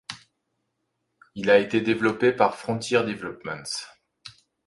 Il 1.35 1.51
a 1.51 1.59
été 1.59 1.79
développé 1.79 2.31
par 2.33 2.57
Frontier 2.57 3.03
Developments. 3.03 3.83